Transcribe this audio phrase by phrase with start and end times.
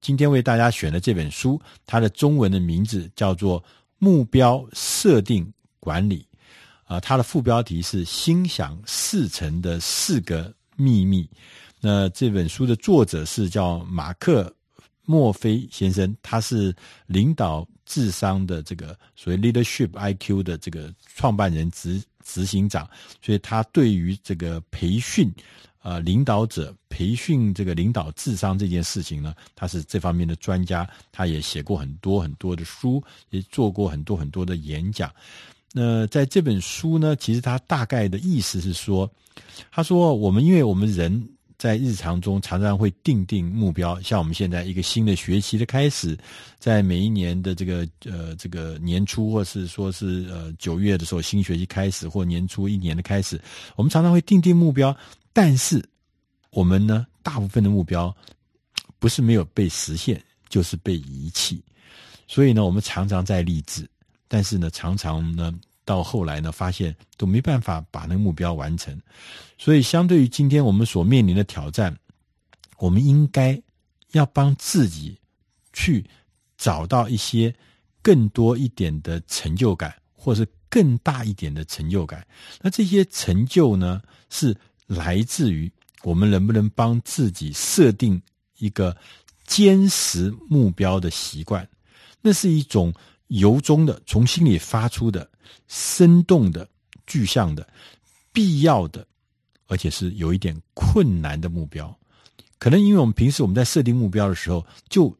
[0.00, 3.60] 今天为大家选的这本书，它的中文的名字叫做
[3.98, 6.26] 《目标设定管理》，
[6.94, 11.28] 啊，它的副标题是“心想事成的四个秘密”。
[11.80, 14.54] 那这本书的作者是叫马克
[15.04, 16.74] 莫菲先生，他是
[17.06, 22.88] 领导智商的这个所谓 leadership IQ 的这个创办人执执行长，
[23.20, 25.30] 所以他对于这个培训。
[25.82, 35.10] 呃，领导者培训这个领导智商这件事情呢，他是这方面的专家，他也写过很多很多的书，也做过很多很多的演讲。
[35.72, 39.10] 那在这本书呢，其实他大概的意思是说，
[39.70, 41.28] 他说我们因为我们人
[41.60, 46.16] 在日常中常常会定定目标，像我们现在一个新的学期的开始，
[46.58, 53.38] 在每一年的这个呃这个年初，或是说是呃九月的时候新学期开始，或年初一年的开始，
[53.76, 54.96] 我们常常会定定目标。
[55.34, 55.84] 但是，
[56.48, 58.16] 我们呢，大部分的目标
[58.98, 60.18] 不是没有被实现，
[60.48, 61.62] 就是被遗弃。
[62.26, 63.86] 所以呢，我们常常在励志，
[64.28, 65.52] 但是呢，常常呢，
[65.90, 68.96] 到后来呢，发现都没办法把那个目标完成。
[69.58, 71.96] 所以，相对于今天我们所面临的挑战，
[72.78, 73.60] 我们应该
[74.12, 75.18] 要帮自己
[75.72, 76.04] 去
[76.56, 77.52] 找到一些
[78.00, 82.24] 更多一点的成就感，或是更大一点的成就感。
[82.60, 84.56] 那这些成就呢，是。
[84.90, 85.70] 来自于
[86.02, 88.20] 我们能不能帮自己设定
[88.58, 88.96] 一个
[89.46, 91.64] 坚实目标的习惯，
[92.20, 92.92] 那是一种
[93.30, 95.28] 由衷的、从心里发出的、
[95.66, 96.68] 生动的、
[97.06, 97.66] 具象的、
[98.32, 99.06] 必要的，
[99.66, 101.96] 而且是有一点困难的目标。
[102.58, 105.16] 可能因为我们平时我们在设定目标的时候，就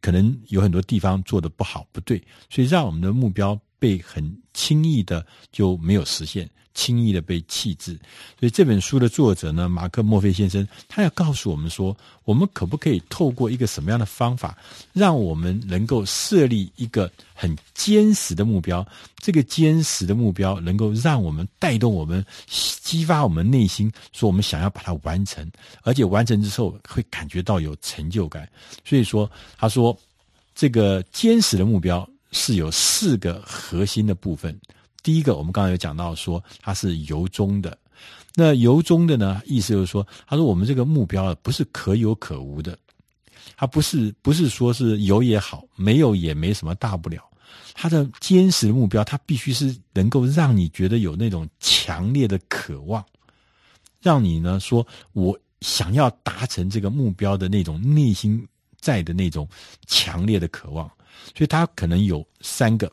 [0.00, 6.48] 可能有很多地方做的不好、不对，所以让我们的目标被很轻易的就没有实现。
[6.76, 7.92] 轻易的被弃置，
[8.36, 14.58] 所以这本书的作者呢，马克莫菲先生，他要告诉我们说，我们可不可以透过一个什么样的方法，
[14.92, 18.84] 让我们能够设立一个很坚实的目标？
[19.18, 22.26] 这个坚实的目标能够让我们带动我们，
[22.82, 25.48] 激发我们内心，说我们想要把它完成，
[25.84, 28.48] 而且完成之后会感觉到有成就感。
[28.84, 29.96] 所以说，他说
[30.56, 34.60] 这个坚实的目标是有四个核心的部分。
[35.02, 37.78] 第一个，我们刚刚有讲到说，它是由衷的。
[38.34, 42.76] 那由衷的呢，意思就是说，他说我们这个目标啊不是可有可无的，
[43.56, 47.22] 它不是不是说是有也好，没有也没什么大不了。
[47.72, 53.04] 它的坚实的目标，它必须是能够让你觉得有那种强烈的渴望，
[54.02, 58.44] 让你呢说我想要达成这个目标的那种内心
[58.80, 59.48] 在的那种
[59.86, 60.90] 强烈的渴望。
[61.34, 62.90] 所以他可能有三个。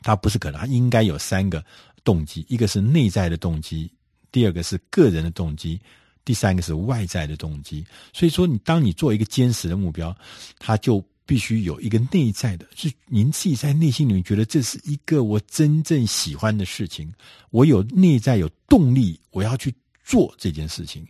[0.00, 1.62] 他不是可能，他应该有三个
[2.04, 3.90] 动机：一个是内在的动机，
[4.30, 5.80] 第二个是个人的动机，
[6.24, 7.84] 第三个是外在的动机。
[8.12, 10.16] 所以说，你当你做一个坚实的目标，
[10.56, 17.12] 他就必须有一个内在的，是您自己在内心里面觉得这是一个我真正喜欢的事情，
[17.50, 19.74] 我有内在有动力，我要去
[20.04, 21.04] 做这件事情。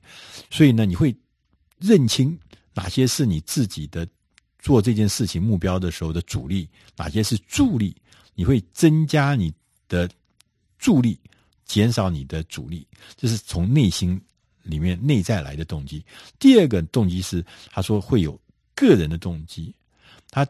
[0.51, 1.15] 所以呢，你会
[1.79, 2.37] 认清
[2.73, 4.09] 哪些是你自己的
[4.69, 7.97] 做这件事情目标的时候的阻力，哪些是助力。
[8.35, 9.51] 你会增加你
[9.89, 10.07] 的
[10.79, 11.19] 助力，
[11.65, 12.87] 减少你的阻力，
[13.17, 14.21] 这是从内心
[14.63, 16.05] 里面内在来的动机。
[16.39, 18.39] 第二个动机是，他说会有
[18.75, 19.75] 个人的动机，
[20.29, 20.47] 他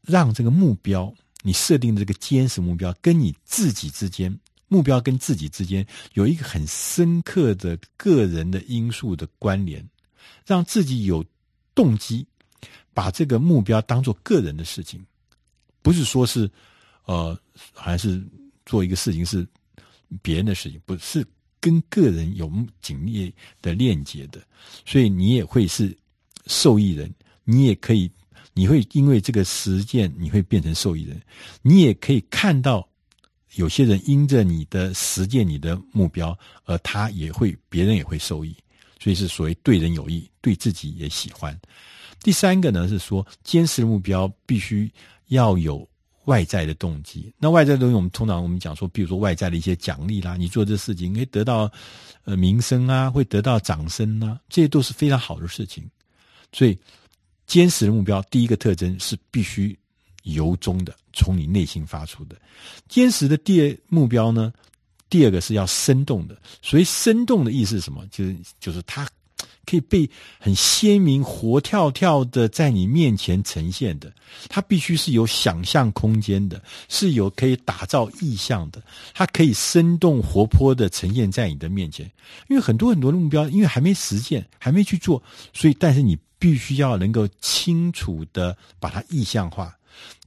[0.00, 4.34] 让这个目标，你设定的这个坚实目标，跟你自己之间，
[4.68, 9.86] 目标跟自己之间有一个很深刻的个人的因素的关联，
[10.46, 11.22] 让自己有
[11.74, 12.26] 动机
[12.94, 15.04] 把这个目标当做个人的事情，
[15.82, 16.50] 不是说是。
[17.06, 17.36] 呃，
[17.72, 18.22] 还是
[18.64, 19.44] 做一个事情是
[20.22, 21.26] 别人的事情，不是
[21.58, 22.48] 跟个人有
[22.80, 24.40] 紧密的链接的，
[24.86, 25.96] 所以你也会是
[26.46, 27.12] 受益人，
[27.42, 28.08] 你也可以，
[28.54, 31.20] 你会因为这个实践，你会变成受益人，
[31.62, 32.88] 你也可以看到
[33.54, 38.54] 有些人因着你的实践，你的目标，而他也会，别人也会受益，
[39.00, 41.58] 所以是所谓对人有益，对自己也喜欢。
[42.22, 44.90] 第三个呢是说，坚实的目标必须
[45.28, 45.88] 要有。
[46.26, 51.68] 外在的动机，那外在的东西，我们通常我们讲说，比如说外在的一些奖励啦，你做这事情可以得到
[52.24, 55.82] 呃名声啊，会得到掌声啊，这些都是非常好的事情。
[56.52, 56.78] 所以，
[57.46, 59.76] 坚实的目标第一个特征是必须
[60.22, 62.36] 由衷的，从你内心发出的。
[62.86, 64.52] 坚实的第二目标呢，
[65.08, 66.36] 第二个是要生动的。
[66.62, 68.06] 所以，生动的意思是什么？
[68.08, 69.08] 就是就是它。
[69.66, 70.08] 可以被
[70.38, 74.12] 很鲜明、活跳跳的在你面前呈现的，
[74.48, 78.82] 它必须是有想象空间的，是有可以打造意象的，
[79.14, 82.10] 它可以生动活泼的呈现在你的面前。
[82.48, 85.22] 因为很多很多的目标，因为还没实现，还没去做，
[85.52, 89.72] 所以但是你必须要能够清楚的把它意象化，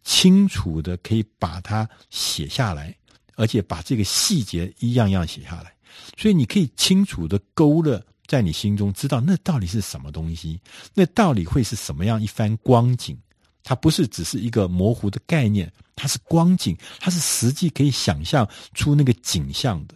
[0.03, 2.95] 清楚的可以把它写下来，
[3.35, 5.73] 而且把这个细节一样样写下来。
[6.17, 10.59] 所以你可以清楚的勾勒在你心中，知道那到底是什么东西，
[10.93, 13.17] 那到底会是什么样一番光景。
[13.65, 19.95] 它不是只是一个模糊的概念，它是光景，它是实际可以想象出那个景象的。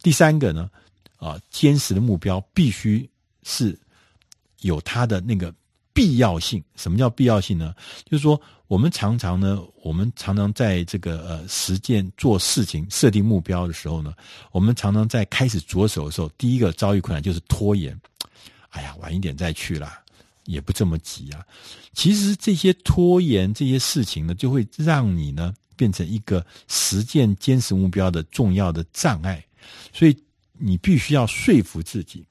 [0.00, 0.70] 第三个呢，
[1.16, 3.08] 啊，坚实的目标必须
[3.42, 3.76] 是
[4.60, 5.52] 有它的那个
[5.92, 6.62] 必要性。
[6.76, 7.74] 什么叫必要性呢？
[8.04, 8.40] 就是说，
[8.74, 14.12] 我们常常呢，我们常常在这个呃实践做事情、设定目标的时候呢，
[14.50, 17.96] 我们常常在开始着手的时候，第一个遭遇困难就是拖延。
[18.70, 20.00] 哎呀，晚一点再去啦。
[20.46, 21.46] 也不这么急啊！
[21.92, 29.42] 其实这些拖延这些事情呢，就会让你呢变成一个实践坚持目标的重要的障碍。
[29.92, 30.14] 所以
[30.52, 32.26] 你必须要说服自己，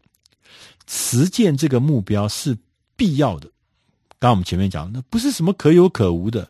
[0.87, 2.55] 实践这个目标是
[2.97, 3.49] 必要的。
[4.23, 6.47] 刚我们前面讲，那不是什么可有可无的，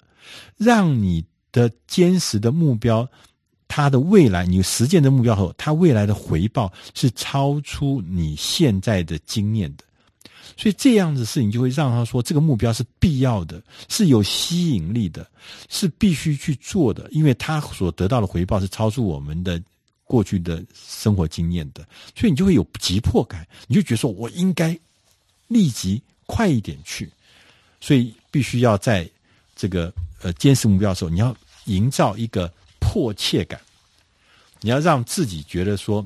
[0.57, 3.07] 让你的坚实的目标，
[3.67, 9.83] 它的未来，你实践的目标后，它未来的回报是超出你现在的经验的。
[10.55, 13.59] 所以这样子的事情就会让他说，这个目标是必要的，
[13.89, 15.25] 是有吸引力的，
[15.67, 19.59] 是必须去做的，因为他所得到的回报是超出我们的
[20.03, 21.83] 过去的生活经验的，
[22.15, 24.77] 所以你就会有急迫感，你就觉得说我应该
[25.47, 27.11] 立即快一点去，
[27.83, 29.09] 所以必须要在
[29.55, 31.35] 这个呃坚持目标的时候，你要
[31.65, 32.49] 营造一个
[32.79, 33.59] 迫切感，
[34.61, 36.05] 你要让自己觉得说。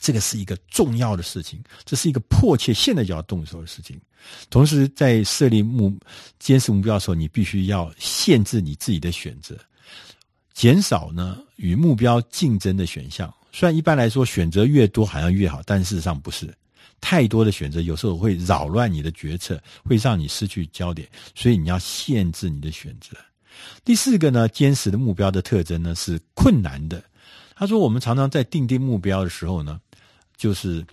[0.00, 4.00] 这个是一个重要的事情，这是一个迫切现在就要动手的事情。
[4.48, 5.92] 同时，在设立目
[6.38, 9.58] 坚持目标的时候，你必须要限制你自己的选择，
[10.54, 13.34] 减少呢与目标竞争的选项。
[13.50, 16.46] 虽然一般来说选择越多好像越好，但事实上不是。
[17.00, 21.08] 太多的选择有时候会扰乱你的决策，会让你失去焦点。
[21.34, 23.16] 所以你要限制你的选择。
[23.84, 27.02] 第四个呢，坚实的目标的特征呢是困难的。
[27.54, 29.80] 他说，我们常常在定定目标的时候呢。
[30.36, 30.86] 就是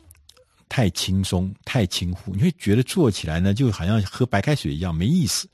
[0.68, 5.48] 太轻松、太轻忽，你会觉得做起来呢，就好像喝白开水一样没意思，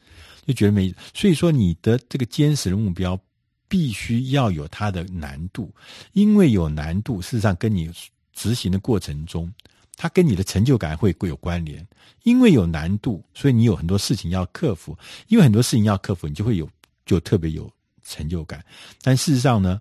[0.48, 0.96] 就觉得没意思。
[1.14, 3.20] 所以说，你的这个坚实的目标
[3.68, 5.70] 必须要有它的难度，
[6.14, 7.92] 因为有难度，事实上跟你
[8.32, 9.54] 执行的过程中，
[10.02, 11.88] 它跟你的成就感会会有关联。
[12.24, 16.68] 因为有难度，所以你有很多事情要克服，因为很多事情要克服，你就会有
[17.06, 17.72] 就特别有
[18.04, 18.66] 成就感。
[19.04, 19.80] 但事实上呢，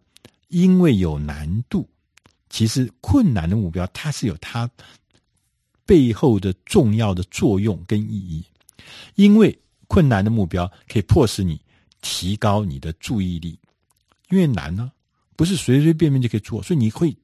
[0.49, 1.88] 因为有难度。
[2.50, 4.69] 其实困难的目标，它是有它
[5.87, 8.44] 背后的重要的作用跟意义，
[9.14, 11.58] 因为困难的目标可以迫使你
[12.02, 13.58] 提高你的注意力，
[14.28, 14.93] 因为难呢，
[15.34, 17.16] 不是随随便便就可以做，所以你会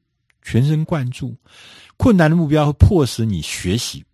[0.46, 1.36] 全神贯注。
[1.98, 4.04] 困难的目标会迫使你学习，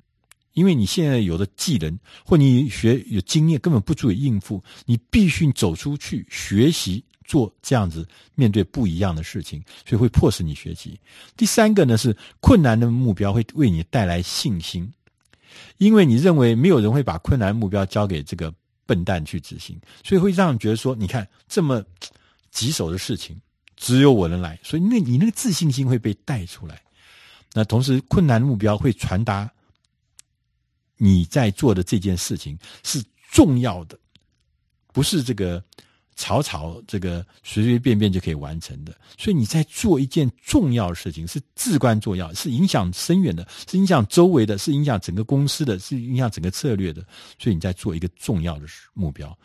[0.54, 7.04] 因为你现在有的技能或你学有经验根本不足以应付，你必须走出去学习。
[7.24, 10.98] 做这样子面对不一样的事情，所以会迫使你学习。
[11.34, 14.92] 第三个呢，是困难的目标会为你带来信心，
[15.78, 18.52] 因为你认为没有人会把困难目标交给这个
[18.84, 21.82] 笨蛋去执行，所以会让你觉得说，你看这么
[22.50, 23.40] 棘手的事情，
[23.82, 26.80] 只有我能来，所以那你那个自信心会被带出来。
[27.52, 29.50] 那同时，困难的目标会传达
[30.96, 33.02] 你在做的这件事情是
[33.32, 33.98] 重要的，
[34.92, 35.60] 不是这个。
[36.14, 47.02] 草草这个随随便便就可以完成的，所以你在做一件重要的事情，是至关重要，是影响深远的，是影响周围的，是影响整个公司的，是影响整个策略的。
[47.38, 49.36] 所以你在做一个重要的目标，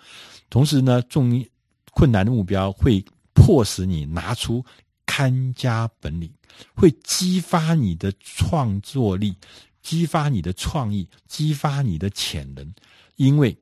[0.49, 1.43] 同时呢，重
[1.91, 3.03] 困难的目标会
[3.37, 4.65] 迫使你拿出
[5.05, 6.33] 看家本领，
[6.73, 9.35] 会激发你的创作力，
[9.83, 12.73] 激发你的创意，激发你的潜能，
[13.15, 13.55] 因为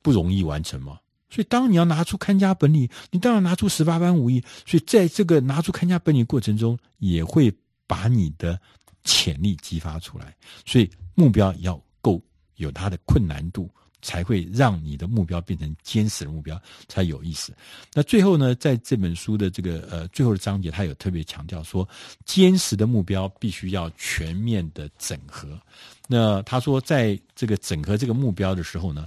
[0.00, 1.00] 不容易完成嘛。
[1.28, 4.40] 所以，当你要拿出看家本领，你当然拿出十八般武艺。
[4.64, 7.52] 所以，在这个拿出看家本领过程中，也会
[7.86, 8.58] 把你的
[9.02, 10.34] 潜力激发出来。
[10.64, 12.22] 所以，目标要够
[12.54, 13.68] 有它的困难度，
[14.00, 17.52] 才会让你的目标变成坚实的目标，才有意思。
[17.92, 21.88] 那最后呢，在这本书的这个呃最后的章节，他有特别强调说，
[22.24, 25.60] 坚实的目标必须要全面的整合。
[26.06, 29.06] 那他说，在这个整合这个目标的时候呢，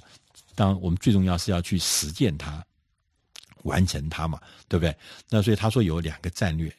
[0.55, 2.63] 当我们最重要是要去实践它，
[3.63, 4.95] 完成它嘛，对不对？
[5.29, 6.71] 那所以他说有两个战略，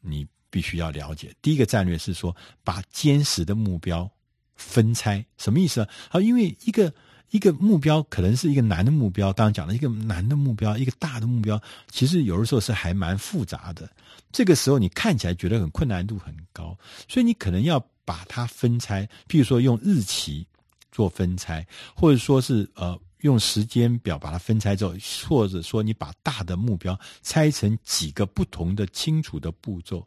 [0.00, 1.34] 你必须要了解。
[1.40, 4.10] 第一个战略是说，把坚实的目标
[4.56, 5.86] 分拆，什么意思呢？
[6.10, 6.92] 啊，因为一个
[7.32, 11.60] 一个目标可能是一个难的目标，刚刚讲了一个难的目标，一个大的目标，
[11.90, 13.90] 其实有的时候是还蛮复杂的。
[14.30, 20.46] 这个时候你看起来觉得很困难度很高，所以你可能要把它分拆，譬如说用日期。
[20.94, 24.94] 做分拆，或者说是呃用时间表把它分拆之后，
[25.26, 30.06] 或者说你把大的目标拆成几个不同的清楚的步骤，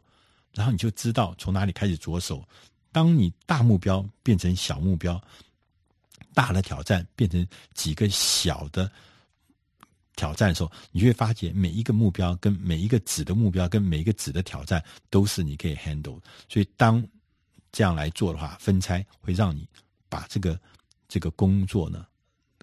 [0.54, 2.40] 然后你就知道从哪里开始着手。
[2.92, 5.20] 当你大目标变成小目标，
[6.36, 8.92] 大的挑战变成几个小的
[10.16, 16.20] 挑战的时候，你就会发觉每一个目标跟每一个子的目标跟每一个子的挑战都是你可以 handle。
[16.46, 17.02] 所以当
[17.72, 19.66] 这样来做的话，分拆会让你
[20.10, 20.60] 把这个
[21.08, 22.06] 这个工作呢，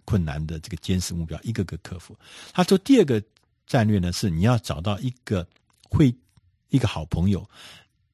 [0.06, 2.15] 困难的这个坚实目标一个个克服。
[2.53, 3.20] 他说第二个
[3.65, 5.48] 战略呢，是你要找到一个
[5.89, 6.15] 会
[6.70, 7.44] 一个好朋友，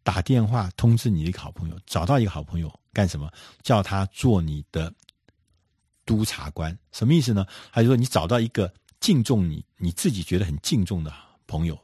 [0.04, 3.30] 打电话通知你的一个好朋友，找到一个好朋友干什么？
[3.62, 4.94] 叫他做你的
[6.10, 6.76] 督察官。
[6.92, 7.46] 什么意思呢？
[7.72, 11.14] 他就说你找到一个敬重你、你自己觉得很敬重的
[11.46, 11.78] 朋友，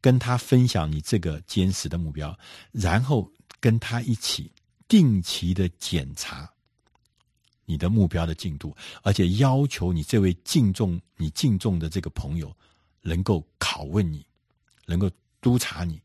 [0.00, 2.38] 跟他分享你这个坚实的目标，
[2.72, 3.30] 然后。
[3.60, 4.52] 跟他一起
[4.86, 6.46] 定期的检查
[7.64, 12.54] 你的目标的进度，而且要求你这位敬重你敬重的这个朋友
[13.00, 14.22] 能够拷问你，
[14.84, 15.98] 能够督察你，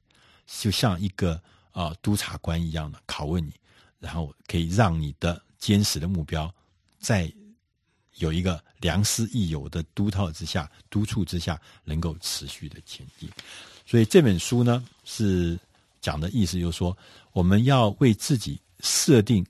[0.48, 3.52] 就像一个啊、督察官一样的拷问你，
[4.00, 6.50] 然后可以让你的坚实的目标
[6.98, 7.30] 在
[8.20, 13.30] 有一个良师益友的督导之下、督促之下，能够持续的前进。
[13.86, 15.60] 所以这本书呢是。
[16.02, 16.98] 讲的意思就是说，
[17.34, 19.46] 我们要为自己设定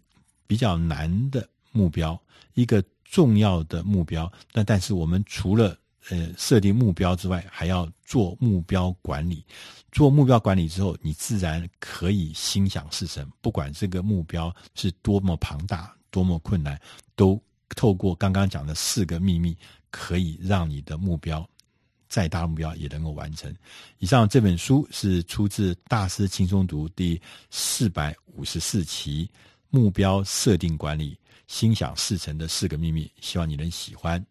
[0.48, 2.20] 比较难的目标，
[2.56, 4.30] 一个重要的目标。
[4.52, 5.78] 但但是，我们除了
[6.10, 9.46] 呃设定目标之外，还要做目标管理。
[9.92, 13.32] 做目标管理之后，你自然可以心想事成。
[13.42, 16.82] 不管这个目标是多么庞大、多么困难，
[17.16, 17.40] 都
[17.76, 19.56] 透过刚刚讲的四个秘密，
[19.90, 21.48] 可以让你的目标。
[22.08, 23.56] 再大目标也能够完成。
[24.00, 27.22] 以上这本书是出自《大师轻松读》第
[27.52, 29.28] 四百五十四期
[29.70, 34.26] 《目标设定管理，心想事成的四个秘密》，希望你能喜欢。